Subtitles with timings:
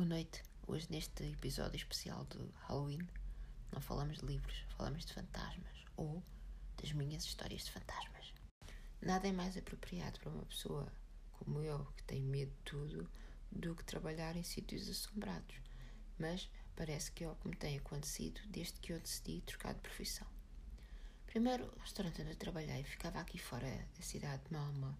[0.00, 0.42] Boa noite.
[0.66, 3.06] Hoje, neste episódio especial de Halloween,
[3.70, 6.22] não falamos de livros, falamos de fantasmas ou
[6.80, 8.32] das minhas histórias de fantasmas.
[9.02, 10.90] Nada é mais apropriado para uma pessoa
[11.32, 13.10] como eu, que tem medo de tudo,
[13.52, 15.56] do que trabalhar em sítios assombrados.
[16.18, 19.80] Mas parece que é o que me tem acontecido desde que eu decidi trocar de
[19.80, 20.26] profissão.
[21.26, 24.98] Primeiro, o restaurante onde eu trabalhei ficava aqui fora da cidade de Malma,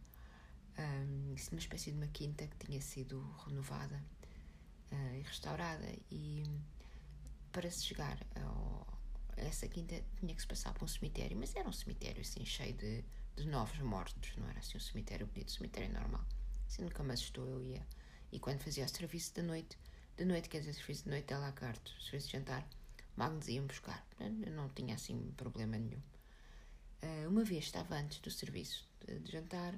[0.78, 3.98] um, uma espécie de uma quinta que tinha sido renovada
[4.92, 6.44] e restaurada e
[7.52, 8.86] para se chegar ao,
[9.36, 12.44] a essa quinta tinha que se passar por um cemitério, mas era um cemitério assim
[12.44, 13.04] cheio de,
[13.36, 16.24] de novos mortos, não era assim um cemitério bonito, um cemitério normal.
[16.66, 17.86] Assim nunca me assustou, eu ia.
[18.32, 19.76] E quando fazia o serviço da noite,
[20.16, 22.68] de noite, quer dizer, serviço de noite, lá carto, serviço de jantar,
[23.16, 24.06] Magnus ia-me buscar.
[24.20, 26.00] Eu não tinha assim problema nenhum.
[27.02, 29.74] Uh, uma vez estava antes do serviço de, de jantar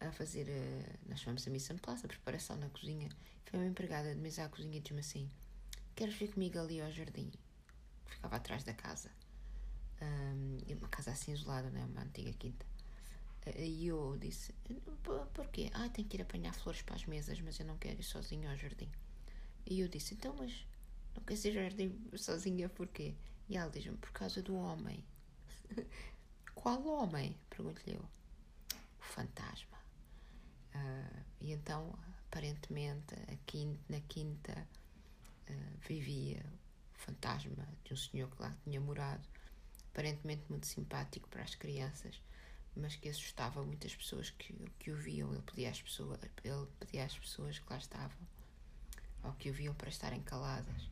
[0.00, 3.08] a fazer, uh, nós chamamos a missa em place, a preparação na cozinha.
[3.44, 5.30] Foi uma empregada de mesa à cozinha e disse-me assim:
[5.94, 7.30] Queres vir comigo ali ao jardim?
[8.06, 9.10] Que ficava atrás da casa.
[10.00, 11.84] Um, uma casa assim isolada, né?
[11.84, 12.64] uma antiga quinta.
[13.46, 14.54] Uh, e eu disse:
[15.34, 15.70] Porquê?
[15.74, 18.48] Ah, tenho que ir apanhar flores para as mesas, mas eu não quero ir sozinho
[18.50, 18.90] ao jardim.
[19.66, 20.66] E eu disse: Então, mas
[21.14, 23.14] não queres ir ao jardim sozinha porquê?
[23.48, 25.04] E ela diz-me: Por causa do homem.
[26.54, 27.36] Qual homem?
[27.48, 28.02] Pergunto-lhe eu.
[28.98, 29.79] O fantasma.
[30.74, 31.92] Uh, e então,
[32.28, 34.68] aparentemente, aqui na quinta
[35.48, 36.44] uh, vivia
[36.94, 39.26] o fantasma de um senhor que lá tinha morado,
[39.92, 42.20] aparentemente muito simpático para as crianças,
[42.76, 45.32] mas que assustava muitas pessoas que, que o viam.
[45.32, 48.18] Ele pedia às pessoas, ele pedia às pessoas que lá estavam,
[49.24, 50.88] ou que o viam para estarem caladas.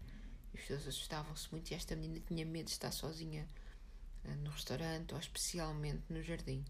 [0.52, 3.46] E as pessoas assustavam-se muito e esta menina tinha medo de estar sozinha
[4.24, 6.64] uh, no restaurante ou especialmente no jardim.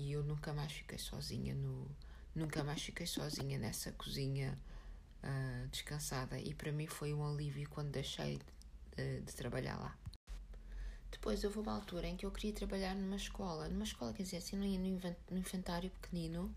[0.00, 1.86] E eu nunca mais fiquei sozinha no.
[2.34, 4.58] Nunca mais fiquei sozinha nessa cozinha
[5.22, 6.38] uh, descansada.
[6.38, 8.40] E para mim foi um alívio quando deixei
[8.96, 9.94] de, de trabalhar lá.
[11.10, 14.38] Depois houve uma altura em que eu queria trabalhar numa escola, numa escola, quer dizer,
[14.38, 16.54] assim, no inventário pequenino,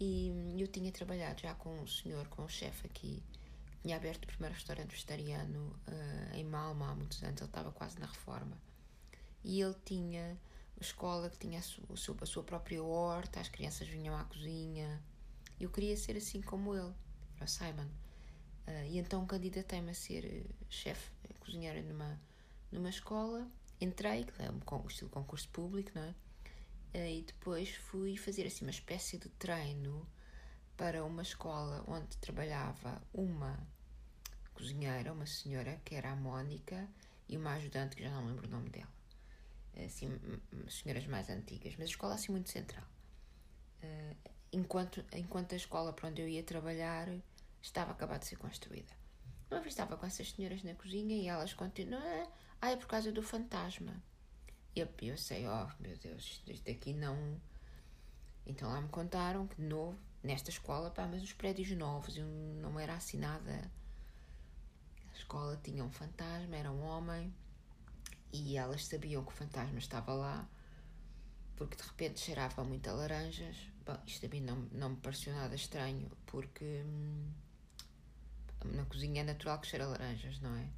[0.00, 3.22] e eu tinha trabalhado já com o senhor, com o chefe aqui,
[3.82, 7.98] tinha aberto o primeiro restaurante vegetariano uh, em Malma há muitos anos, ele estava quase
[7.98, 8.56] na reforma,
[9.42, 10.38] e ele tinha
[10.80, 15.02] escola que tinha a sua, a sua própria horta, as crianças vinham à cozinha.
[15.60, 16.92] Eu queria ser assim como ele,
[17.36, 17.88] era o Simon.
[18.66, 22.18] Uh, e então candidatei-me a ser eh, chefe, eh, cozinheira numa,
[22.72, 23.46] numa escola.
[23.80, 26.14] Entrei, que é um estilo concurso público, não é?
[26.94, 30.06] Uh, e depois fui fazer assim uma espécie de treino
[30.76, 33.58] para uma escola onde trabalhava uma
[34.54, 36.88] cozinheira, uma senhora que era a Mónica,
[37.28, 39.03] e uma ajudante que já não lembro o nome dela
[39.82, 40.08] assim,
[40.68, 42.84] senhoras mais antigas, mas a escola assim muito central.
[43.82, 44.16] Uh,
[44.52, 47.08] enquanto, enquanto a escola para onde eu ia trabalhar
[47.60, 48.92] estava acabada de ser construída.
[49.50, 52.30] Uma vez estava com essas senhoras na cozinha e elas continuam,
[52.60, 54.02] ah, é por causa do fantasma.
[54.74, 57.40] E eu pensei, oh meu Deus, isto aqui não.
[58.46, 62.26] Então lá me contaram que de novo, nesta escola, pá, mas os prédios novos, eu
[62.26, 63.70] não era assim nada.
[65.12, 67.32] A escola tinha um fantasma, era um homem
[68.34, 70.48] e elas sabiam que o fantasma estava lá
[71.54, 73.56] porque de repente cheirava muito a laranjas.
[73.86, 77.30] Bom, isto a mim não, não me pareceu nada estranho porque hum,
[78.64, 80.68] na cozinha é natural que cheira laranjas, não é?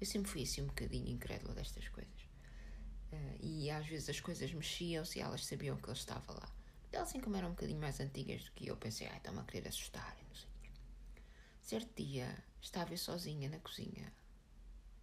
[0.00, 2.22] Eu sempre fui assim um bocadinho incrédula destas coisas.
[3.12, 6.50] Uh, e às vezes as coisas mexiam-se e elas sabiam que ele estava lá.
[6.90, 9.44] Elas, assim como eram um bocadinho mais antigas do que eu, pensei, ai, estão-me a
[9.44, 10.48] querer assustar, não sei.
[11.60, 14.10] Certo dia, estava eu sozinha na cozinha.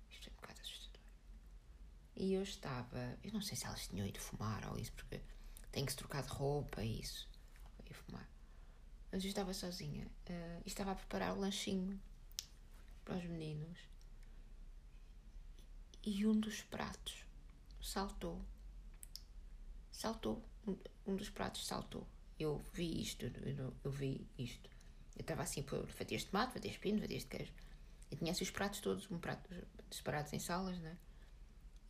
[0.09, 0.78] Isto é um bocado assustador
[2.19, 5.21] e eu estava, eu não sei se elas tinham ido fumar ou isso, porque
[5.71, 7.29] tem que se trocar de roupa e isso.
[7.89, 8.29] E fumar.
[9.09, 11.99] Mas eu estava sozinha uh, e estava a preparar o lanchinho
[13.05, 13.79] para os meninos.
[16.05, 17.23] E um dos pratos
[17.81, 18.45] saltou.
[19.89, 20.43] Saltou.
[20.67, 22.05] Um, um dos pratos saltou.
[22.37, 24.69] Eu vi isto, eu, eu vi isto.
[25.15, 27.53] Eu estava assim por fatias de tomate, fatias de pino, fatias de queijo.
[28.11, 29.49] E tinha assim os pratos todos, um prato
[29.89, 30.97] separados em salas, né?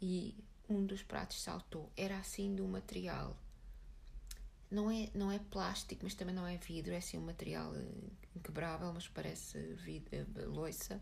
[0.02, 0.36] E
[0.70, 1.92] um dos pratos saltou.
[1.98, 3.38] Era assim de um material.
[4.70, 8.12] Não é, não é plástico, mas também não é vidro, é assim um material eh,
[8.36, 9.58] inquebrável, mas parece
[10.12, 11.02] eh, loiça.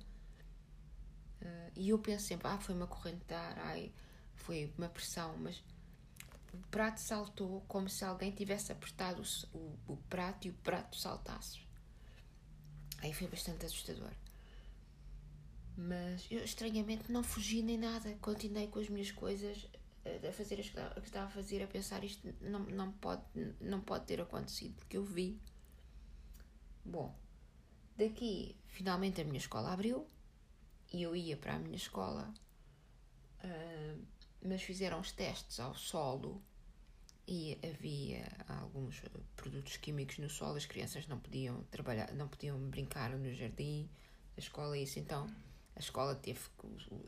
[1.41, 3.91] Uh, e eu penso sempre, ah, foi uma corrente de ar, ai,
[4.35, 5.61] foi uma pressão, mas
[6.53, 9.21] o prato saltou como se alguém tivesse apertado
[9.53, 11.59] o, o, o prato e o prato saltasse.
[12.99, 14.11] Aí foi bastante assustador.
[15.77, 19.68] Mas eu estranhamente não fugi nem nada, continuei com as minhas coisas
[20.27, 23.24] a fazer as que estava a fazer, a pensar isto não, não, pode,
[23.62, 25.39] não pode ter acontecido, porque eu vi.
[26.83, 27.13] Bom,
[27.97, 30.07] Daqui, finalmente, a minha escola abriu
[30.94, 32.31] e eu ia para a minha escola,
[33.44, 34.06] uh,
[34.45, 36.39] mas fizeram os testes ao solo
[37.27, 39.01] e havia alguns
[39.35, 43.89] produtos químicos no solo, as crianças não podiam trabalhar, não podiam brincar no jardim
[44.35, 45.27] da escola, isso então
[45.77, 46.39] a escola teve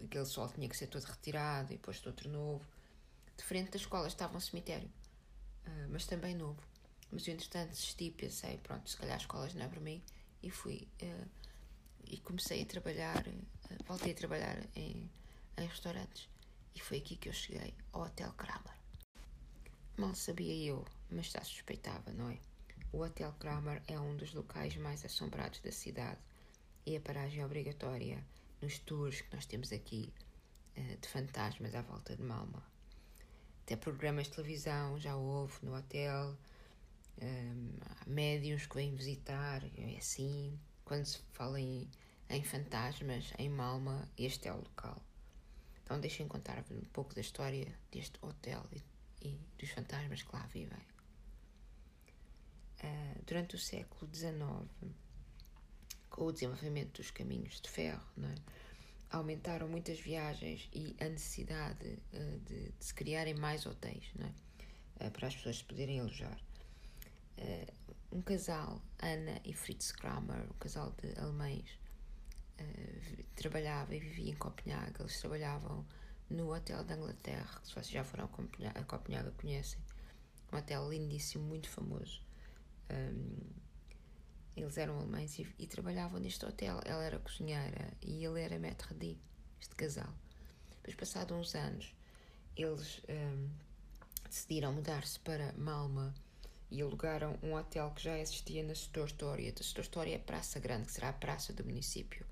[0.06, 2.63] aquele solo tinha que ser todo retirado e depois outro novo.
[3.36, 4.88] De frente da escola estava um cemitério,
[5.66, 6.62] uh, mas também novo.
[7.12, 10.04] Mas eu, entretanto, desisti, pensei, pronto, se calhar as escolas não é para mim,
[10.44, 10.88] e fui.
[11.01, 11.27] Uh,
[12.06, 15.10] e comecei a trabalhar, uh, voltei a trabalhar em,
[15.57, 16.30] em restaurantes.
[16.75, 18.77] E foi aqui que eu cheguei, ao Hotel Kramer.
[19.98, 22.38] Mal sabia eu, mas já suspeitava, não é?
[22.92, 26.19] O Hotel Kramer é um dos locais mais assombrados da cidade
[26.86, 28.24] e a paragem obrigatória
[28.61, 30.13] nos tours que nós temos aqui
[30.77, 32.63] uh, de fantasmas à volta de Malma.
[33.63, 36.35] Até programas de televisão já houve no hotel,
[37.21, 40.57] um, há médiums que vêm visitar, é assim.
[40.85, 41.88] Quando se fala em,
[42.29, 45.01] em fantasmas em Malma, este é o local.
[45.83, 48.83] Então deixem contar-vos um pouco da história deste hotel e,
[49.27, 50.79] e dos fantasmas que lá vivem.
[52.81, 54.35] Uh, durante o século XIX,
[56.19, 58.36] com o desenvolvimento dos caminhos de ferro, é?
[59.10, 65.07] aumentaram muitas viagens e a necessidade uh, de, de, se criarem mais hotéis é?
[65.07, 66.38] uh, para as pessoas se poderem alojar.
[67.38, 71.80] Uh, um casal, Ana e Fritz Kramer, um casal de alemães,
[73.36, 75.00] trabalhava e vivia em Copenhague.
[75.00, 75.88] Eles trabalhavam
[76.30, 79.80] no Hotel da Inglaterra, que se vocês já foram a Copenhague, conhecem.
[80.51, 82.22] Um hotel lindíssimo, muito famoso.
[82.92, 83.69] Um,
[84.56, 86.80] eles eram alemães e, e, trabalhavam neste hotel.
[86.86, 89.18] Ela era cozinheira e ele era maître d',
[89.60, 90.13] este casal.
[90.72, 91.96] Depois, passados uns anos,
[92.56, 93.50] eles um,
[94.25, 96.13] decidiram mudar-se para Malma
[96.72, 99.54] e alugaram um hotel que já existia na Storstoria.
[99.57, 102.25] A Storstoria é a Praça Grande, que será a praça do município.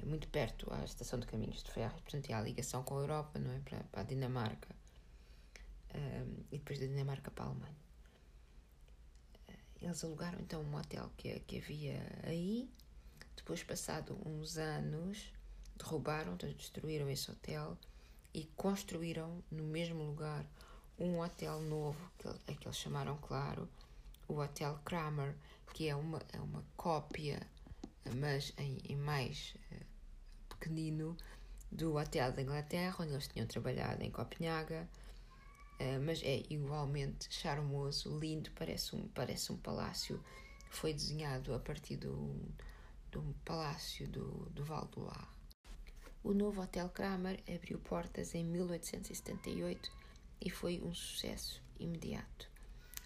[0.00, 3.00] É muito perto à estação de caminhos de ferro, portanto, há a ligação com a
[3.00, 3.58] Europa, não é?
[3.60, 4.68] Para, para a Dinamarca.
[5.94, 7.87] Um, e depois da Dinamarca para a Alemanha.
[9.80, 12.68] Eles alugaram então um hotel que, que havia aí.
[13.36, 15.32] Depois, passado uns anos,
[15.76, 17.78] derrubaram, então destruíram esse hotel
[18.34, 20.44] e construíram no mesmo lugar
[20.98, 23.68] um hotel novo, que, que eles chamaram, claro,
[24.26, 25.34] o Hotel Kramer,
[25.72, 27.40] que é uma, é uma cópia,
[28.16, 29.84] mas em, em mais uh,
[30.48, 31.16] pequenino,
[31.70, 34.88] do Hotel da Inglaterra, onde eles tinham trabalhado em Copenhaga.
[35.80, 40.22] Uh, mas é igualmente charmoso, lindo, parece um, parece um palácio.
[40.70, 42.34] Foi desenhado a partir do,
[43.10, 45.32] do palácio do, do Val do Lar.
[46.22, 49.90] O novo Hotel Kramer abriu portas em 1878
[50.40, 52.50] e foi um sucesso imediato.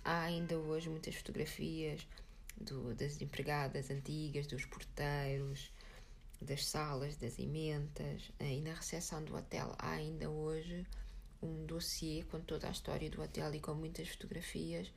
[0.04, 2.08] Há ainda hoje muitas fotografias
[2.56, 5.70] do, das empregadas antigas, dos porteiros,
[6.40, 10.86] das salas, das ementas e na recepção do hotel há ainda hoje
[11.42, 14.92] um dossiê com toda a história do hotel e com muitas fotografias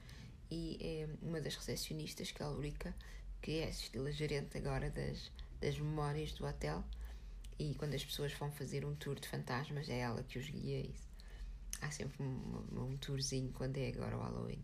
[0.49, 2.95] e é uma das recepcionistas, que é a Ulrica,
[3.41, 6.83] que é a gerente agora das, das memórias do hotel
[7.57, 10.81] e quando as pessoas vão fazer um tour de fantasmas é ela que os guia
[10.81, 11.07] isso.
[11.81, 14.63] há sempre um, um tourzinho quando é agora o Halloween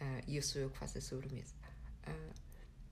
[0.00, 1.54] uh, e eu sou eu que faço a sobremesa
[2.08, 2.34] uh,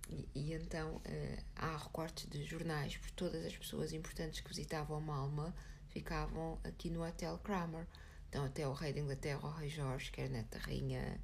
[0.09, 5.01] e, e, então uh, há recortes de jornais por todas as pessoas importantes que visitavam
[5.01, 5.55] Malma
[5.95, 7.87] ficavam aqui no Hotel Kramer.
[8.35, 11.21] Então, até o rei da Inglaterra, o rei Jorge, que era neto da rainha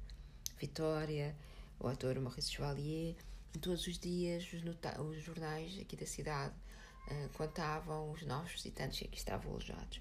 [0.57, 1.35] Vitória,
[1.77, 3.17] o ator Maurice Chevalier,
[3.59, 4.63] todos os dias os,
[4.97, 6.55] os jornais aqui da cidade
[7.09, 9.99] uh, contavam os novos visitantes que aqui estavam alojados.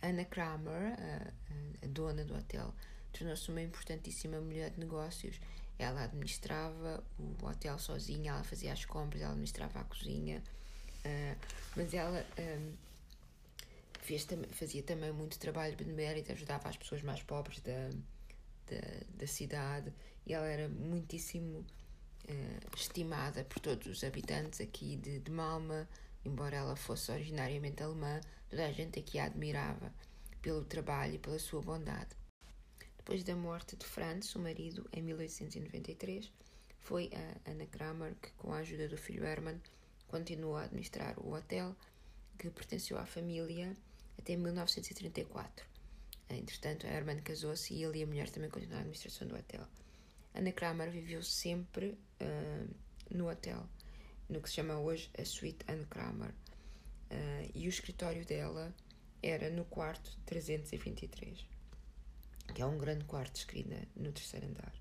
[0.00, 2.72] Anna Kramer, a, a dona do hotel,
[3.12, 5.40] tornou-se uma importantíssima mulher de negócios.
[5.76, 10.40] Ela administrava o hotel sozinha, ela fazia as compras, ela administrava a cozinha,
[11.04, 11.36] uh,
[11.74, 12.91] mas ela um,
[14.02, 17.88] fez, fazia também muito trabalho benemérito, ajudava as pessoas mais pobres da,
[18.66, 19.92] da, da cidade
[20.26, 25.88] e ela era muitíssimo uh, estimada por todos os habitantes aqui de, de Malma,
[26.24, 29.92] embora ela fosse originariamente alemã, toda a gente aqui a admirava
[30.40, 32.16] pelo trabalho e pela sua bondade.
[32.96, 36.30] Depois da morte de Franz, o marido, em 1893,
[36.80, 39.60] foi a Anna Kramer que, com a ajuda do filho Hermann,
[40.08, 41.74] continuou a administrar o hotel
[42.38, 43.76] que pertenceu à família
[44.18, 45.66] até 1934.
[46.30, 49.66] Entretanto, a Hermann casou-se e ele e a mulher também continuaram a administração do hotel.
[50.34, 52.74] Ana Kramer viveu sempre uh,
[53.10, 53.68] no hotel,
[54.28, 56.30] no que se chama hoje a Suite Anne Kramer.
[56.30, 58.74] Uh, e o escritório dela
[59.22, 61.46] era no quarto 323,
[62.54, 64.72] que é um grande quarto escrito no terceiro andar.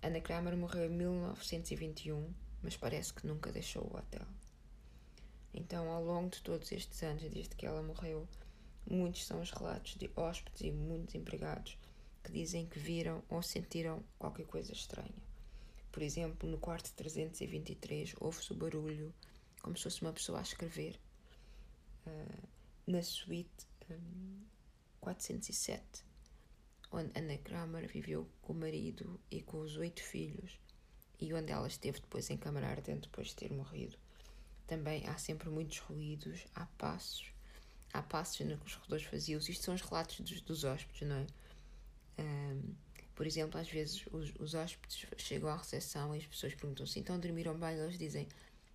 [0.00, 2.32] Ana Kramer morreu em 1921
[2.62, 4.26] mas parece que nunca deixou o hotel.
[5.54, 8.26] Então, ao longo de todos estes anos, desde que ela morreu,
[8.86, 11.78] muitos são os relatos de hóspedes e muitos empregados
[12.22, 15.12] que dizem que viram ou sentiram qualquer coisa estranha.
[15.90, 19.12] Por exemplo, no quarto 323 houve-se o barulho
[19.60, 20.98] como se fosse uma pessoa a escrever.
[22.06, 22.48] Uh,
[22.86, 24.40] na suíte um,
[25.00, 26.04] 407,
[26.90, 30.58] onde Ana Kramer viveu com o marido e com os oito filhos
[31.20, 33.96] e onde ela esteve depois em ardente depois de ter morrido.
[34.72, 37.30] Também há sempre muitos ruídos, há passos,
[37.92, 39.46] há passos nos corredores vazios.
[39.46, 41.26] Isto são os relatos dos, dos hóspedes, não é?
[42.18, 42.74] Um,
[43.14, 47.20] por exemplo, às vezes os, os hóspedes chegam à recepção e as pessoas perguntam-se então
[47.20, 47.76] dormiram bem?
[47.76, 48.26] Eles dizem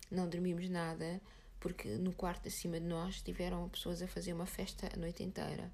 [0.08, 1.20] não dormimos nada
[1.58, 5.68] porque no quarto acima de nós tiveram pessoas a fazer uma festa a noite inteira.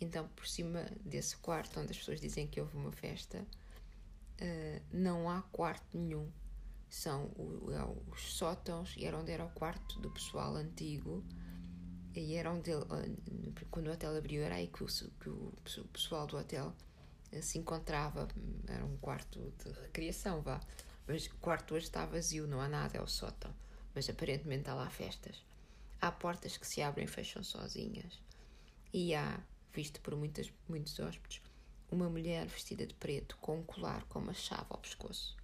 [0.00, 5.30] Então, por cima desse quarto onde as pessoas dizem que houve uma festa, uh, não
[5.30, 6.28] há quarto nenhum.
[6.88, 7.30] São
[7.70, 11.24] é os sótãos e era onde era o quarto do pessoal antigo.
[12.14, 12.84] E era onde, ele,
[13.70, 16.74] quando o hotel abriu, era aí que o, que o pessoal do hotel
[17.42, 18.26] se encontrava.
[18.66, 20.60] Era um quarto de recriação, vá.
[21.06, 23.54] Mas o quarto hoje está vazio, não há nada, é o sótão.
[23.94, 25.42] Mas aparentemente há lá festas.
[26.00, 28.20] Há portas que se abrem e fecham sozinhas.
[28.92, 29.40] E há,
[29.72, 31.42] visto por muitas, muitos hóspedes,
[31.90, 35.36] uma mulher vestida de preto com um colar com uma chave ao pescoço.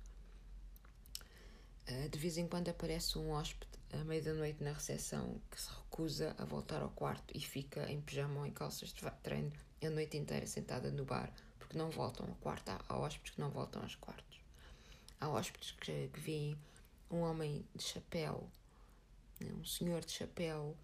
[1.86, 5.60] Ah, de vez em quando aparece um hóspede à meia da noite na recepção que
[5.60, 9.90] se recusa a voltar ao quarto e fica em pijama em calças de treino a
[9.90, 12.70] noite inteira sentada no bar porque não voltam ao quarto.
[12.70, 14.40] Há hóspedes que não voltam aos quartos.
[15.20, 16.58] Há hóspedes que, que veem
[17.10, 18.48] um homem de chapéu,
[19.40, 20.76] né, um senhor de chapéu,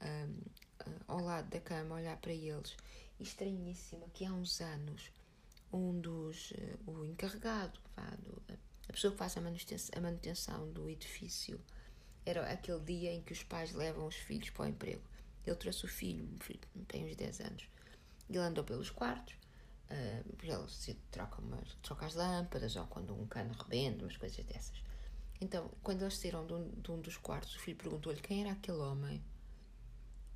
[0.00, 2.76] um, uh, ao lado da cama, olhar para eles.
[3.18, 5.10] E estranhíssimo que há uns anos,
[5.72, 8.42] um dos, uh, o encarregado, vá, do,
[8.88, 11.60] a pessoa que faz a manutenção, a manutenção do edifício,
[12.24, 15.02] era aquele dia em que os pais levam os filhos para o emprego.
[15.46, 17.68] Ele trouxe o filho, o filho tem uns 10 anos.
[18.28, 19.34] Ele andou pelos quartos,
[19.90, 24.44] uh, ele se troca, umas, troca as lâmpadas ou quando um cano rebenta, umas coisas
[24.44, 24.82] dessas.
[25.40, 28.52] Então, quando eles saíram de um, de um dos quartos, o filho perguntou-lhe quem era
[28.52, 29.22] aquele homem.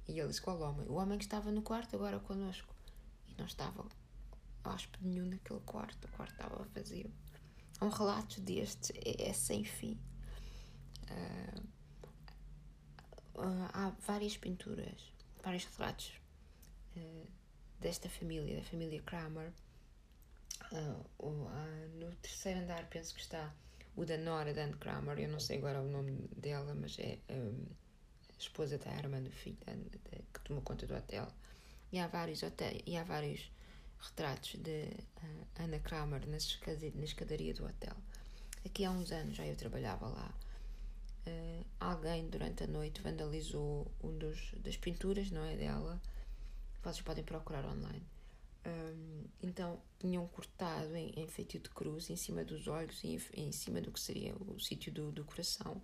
[0.07, 0.87] E ele disse: Qual homem?
[0.89, 2.75] O homem que estava no quarto agora connosco.
[3.29, 3.85] E não estava
[4.65, 7.11] hóspede nenhum naquele quarto, o quarto estava vazio.
[7.81, 9.99] Um relato destes é, é sem fim.
[11.11, 11.61] Uh,
[13.37, 16.13] uh, há várias pinturas, vários retratos
[16.97, 17.27] uh,
[17.81, 19.53] desta família, da família Kramer.
[21.99, 23.53] no terceiro andar, penso que está
[23.97, 27.67] o da Nora Dan Kramer, eu não sei agora o nome dela, mas é um,
[28.29, 29.59] a esposa da irmã do filho
[30.33, 31.29] que tomou conta do hotel.
[31.93, 33.51] E há vários, hotéis, e há vários
[34.01, 34.85] retratos de
[35.23, 36.37] uh, Ana Kramer na
[37.05, 37.97] escadaria, do hotel.
[38.65, 40.35] Aqui há uns anos já eu trabalhava lá.
[41.27, 46.01] Uh, alguém durante a noite vandalizou um dos das pinturas, não é dela.
[46.83, 48.03] Vocês podem procurar online.
[48.67, 53.49] Um, então tinham cortado em, em feitio de cruz em cima dos olhos e em,
[53.49, 55.81] em cima do que seria o sítio do, do coração.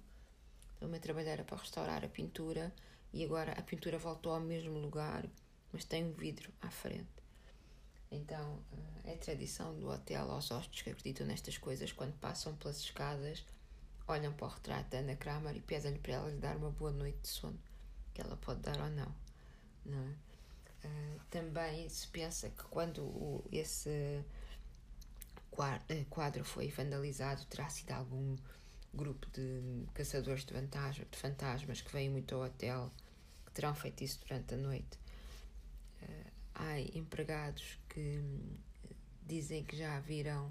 [0.76, 2.75] Então, uma trabalhara para restaurar a pintura
[3.12, 5.26] e agora a pintura voltou ao mesmo lugar,
[5.73, 7.25] mas tem um vidro à frente.
[8.10, 12.78] Então uh, é tradição do hotel aos hóspedes que acreditam nestas coisas, quando passam pelas
[12.78, 13.44] escadas,
[14.06, 16.92] olham para o retrato da Ana Kramer e pedem-lhe para ela lhe dar uma boa
[16.92, 17.58] noite de sono,
[18.14, 19.14] que ela pode dar ou não.
[19.84, 20.26] não é?
[20.86, 24.22] Uh, também se pensa que quando o, esse
[25.88, 28.36] eh, quadro foi vandalizado, terá sido algum
[28.94, 32.92] grupo de caçadores de, de fantasmas que vêm muito ao hotel
[33.46, 34.98] que terão feito isso durante a noite.
[36.58, 38.56] Há empregados que hum,
[39.26, 40.48] dizem que já viram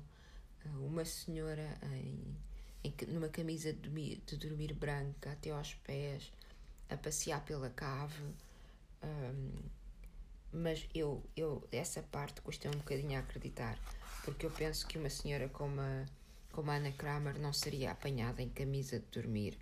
[0.80, 2.38] uma senhora em,
[2.84, 6.32] em, numa camisa de dormir, de dormir branca até aos pés
[6.90, 8.24] a passear pela cave.
[9.04, 9.52] Um,
[10.52, 13.78] mas eu, eu essa parte custa um bocadinho a acreditar,
[14.24, 16.06] porque eu penso que uma senhora como a,
[16.52, 19.58] como a Ana Kramer não seria apanhada em camisa de dormir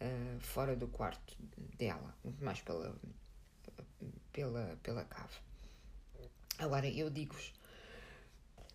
[0.00, 1.34] uh, fora do quarto
[1.78, 2.94] dela, muito mais pela,
[4.32, 5.47] pela, pela cave.
[6.58, 7.54] Agora, eu digo-vos,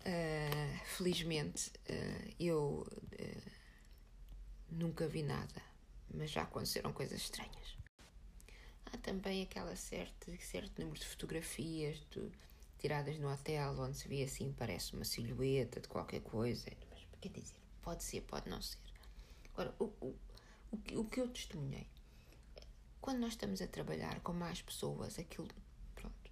[0.00, 2.86] uh, felizmente, uh, eu
[4.70, 5.62] nunca vi nada,
[6.12, 7.84] mas já aconteceram coisas estranhas
[8.94, 12.30] há também aquela certo, certo número de fotografias de,
[12.78, 16.70] tiradas no hotel onde se vê assim, parece uma silhueta de qualquer coisa.
[16.90, 18.78] Mas quer dizer, pode ser, pode não ser.
[19.52, 20.14] Agora, o, o,
[20.72, 21.86] o, o que eu testemunhei,
[23.00, 25.48] quando nós estamos a trabalhar com mais pessoas, aquilo,
[25.94, 26.30] pronto,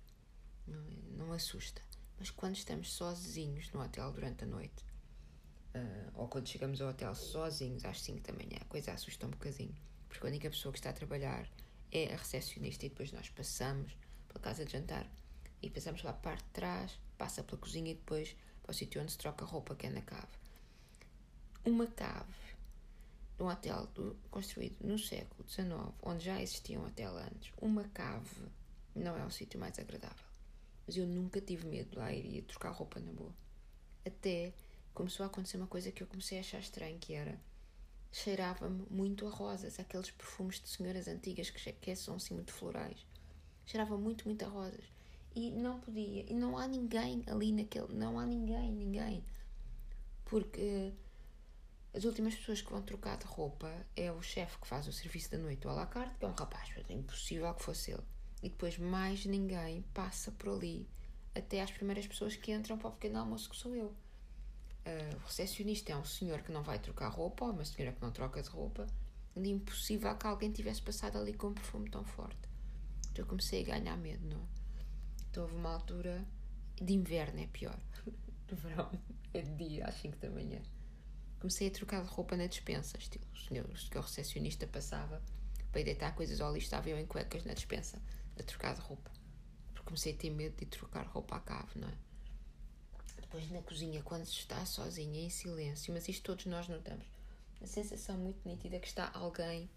[1.33, 1.83] assusta.
[2.19, 4.85] Mas quando estamos sozinhos no hotel durante a noite,
[5.75, 9.31] Uh, ou quando chegamos ao hotel sozinhos às 5 da manhã, a coisa assusta um
[9.31, 9.75] bocadinho,
[10.07, 11.49] porque a única pessoa que está a trabalhar
[11.91, 13.97] é a recepcionista e depois nós passamos
[14.29, 15.11] pela casa de jantar
[15.63, 19.13] e passamos lá parte de trás, passa pela cozinha e depois para o sítio onde
[19.13, 20.37] se troca roupa, que é na cave.
[21.65, 22.35] Uma cave
[23.39, 25.71] de um hotel do, construído no século XIX,
[26.03, 28.51] onde já existia um hotel antes, uma cave
[28.95, 30.32] não é o sítio mais agradável.
[30.87, 33.35] Mas eu nunca tive medo de lá ir e trocar roupa na boa.
[34.05, 34.53] Até
[34.93, 37.41] começou a acontecer uma coisa que eu comecei a achar estranho, que era
[38.13, 43.07] cheirava-me muito a rosas, aqueles perfumes de senhoras antigas que, que são assim muito florais.
[43.65, 44.85] Cheirava muito, muito a rosas.
[45.35, 49.25] E não podia, e não há ninguém ali naquele, não há ninguém, ninguém.
[50.27, 50.93] Porque
[51.95, 55.31] as últimas pessoas que vão trocar de roupa é o chefe que faz o serviço
[55.31, 58.03] da noite, o à la carte, que é um rapaz, é impossível que fosse ele.
[58.43, 60.89] E depois mais ninguém passa por ali
[61.35, 63.87] até às primeiras pessoas que entram para o pequeno almoço, que sou eu.
[64.85, 68.03] Uh, o recepcionista é um senhor que não vai trocar roupa, ou uma senhora que
[68.03, 68.87] não troca de roupa.
[69.37, 72.49] É impossível que alguém tivesse passado ali com um perfume tão forte.
[73.11, 74.47] Então eu comecei a ganhar medo, não é?
[75.31, 76.27] Então houve uma altura
[76.77, 77.79] de inverno, é pior.
[78.49, 78.91] De verão,
[79.33, 80.61] é de dia, às 5 da manhã.
[81.41, 85.23] Comecei a trocar de roupa na dispensa, estilo, o senhor, que o recepcionista passava
[85.71, 87.99] para deitar coisas ao lixo, estava eu em cuecas na dispensa
[88.39, 89.11] a trocar de roupa.
[89.73, 91.95] Porque comecei a ter medo de trocar roupa à cave, não é?
[93.21, 97.07] Depois na cozinha, quando se está sozinha, em silêncio, mas isto todos nós notamos,
[97.63, 99.71] a sensação muito nítida que está alguém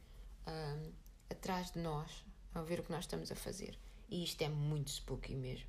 [0.47, 0.91] um,
[1.29, 3.77] atrás de nós a ver o que nós estamos a fazer.
[4.09, 5.67] E isto é muito spooky mesmo.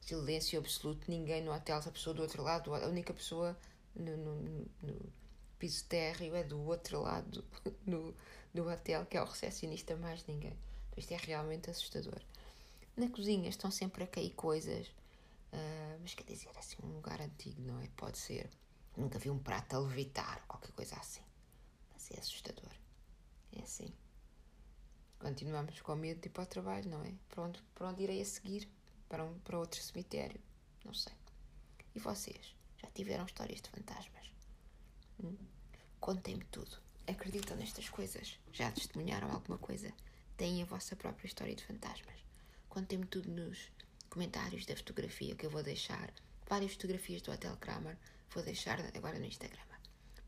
[0.00, 3.58] Silêncio absoluto, ninguém no hotel, a pessoa do outro lado, a única pessoa
[3.94, 5.12] no, no, no
[5.58, 7.44] piso térreo é do outro lado
[7.86, 8.14] do,
[8.54, 10.56] do hotel, que é o recepcionista, mais ninguém.
[10.98, 12.20] Isto é realmente assustador.
[12.96, 14.88] Na cozinha estão sempre a cair coisas
[15.52, 17.88] Uh, mas quer dizer, assim, um lugar antigo, não é?
[17.96, 18.50] Pode ser.
[18.96, 21.22] Nunca vi um prato a levitar, qualquer coisa assim.
[21.92, 22.70] Mas é assustador.
[23.56, 23.92] É assim.
[25.18, 27.12] Continuamos com medo de ir para o trabalho, não é?
[27.28, 28.68] Para onde, para onde irei a seguir?
[29.08, 30.40] Para, um, para outro cemitério?
[30.84, 31.14] Não sei.
[31.94, 32.54] E vocês?
[32.76, 34.30] Já tiveram histórias de fantasmas?
[35.22, 35.36] Hum?
[35.98, 36.76] Contem-me tudo.
[37.06, 38.38] Acreditam nestas coisas?
[38.52, 39.92] Já testemunharam alguma coisa?
[40.38, 42.14] Têm a vossa própria história de fantasmas?
[42.68, 43.72] Contem-me tudo nos
[44.08, 46.12] comentários da fotografia que eu vou deixar,
[46.48, 47.96] várias fotografias do Hotel Kramer,
[48.30, 49.60] vou deixar agora no Instagram.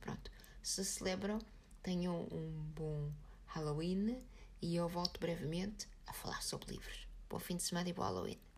[0.01, 0.29] Pronto,
[0.64, 1.38] se celebram,
[1.81, 3.12] tenham um bom
[3.46, 4.20] Halloween
[4.61, 7.07] e eu volto brevemente a falar sobre livros.
[7.29, 8.49] Bom fim de semana e bom Halloween.